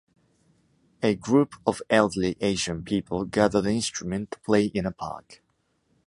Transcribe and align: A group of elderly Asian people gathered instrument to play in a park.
A 1.03 1.13
group 1.13 1.57
of 1.67 1.79
elderly 1.87 2.35
Asian 2.41 2.83
people 2.83 3.23
gathered 3.23 3.67
instrument 3.67 4.31
to 4.31 4.39
play 4.39 4.65
in 4.65 4.87
a 4.87 4.91
park. 4.91 5.43